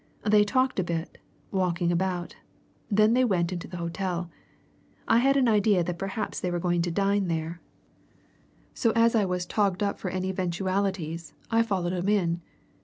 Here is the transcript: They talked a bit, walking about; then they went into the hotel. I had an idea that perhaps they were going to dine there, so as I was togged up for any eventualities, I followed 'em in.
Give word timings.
They 0.23 0.43
talked 0.43 0.79
a 0.79 0.83
bit, 0.83 1.19
walking 1.51 1.91
about; 1.91 2.35
then 2.89 3.13
they 3.13 3.23
went 3.23 3.53
into 3.53 3.67
the 3.67 3.77
hotel. 3.77 4.31
I 5.07 5.19
had 5.19 5.37
an 5.37 5.47
idea 5.47 5.83
that 5.83 5.99
perhaps 5.99 6.39
they 6.39 6.49
were 6.49 6.57
going 6.57 6.81
to 6.81 6.89
dine 6.89 7.27
there, 7.27 7.61
so 8.73 8.93
as 8.95 9.13
I 9.13 9.25
was 9.25 9.45
togged 9.45 9.83
up 9.83 9.99
for 9.99 10.09
any 10.09 10.29
eventualities, 10.29 11.35
I 11.51 11.61
followed 11.61 11.93
'em 11.93 12.09
in. 12.09 12.41